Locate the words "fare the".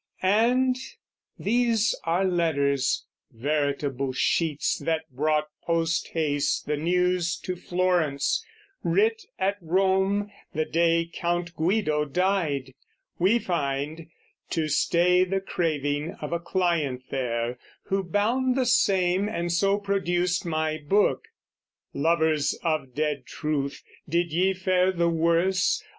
24.55-25.09